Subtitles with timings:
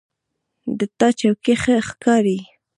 [0.77, 2.39] د تا چوکۍ ښه ښکاري